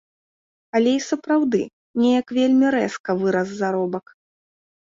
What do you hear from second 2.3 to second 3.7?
вельмі рэзка вырас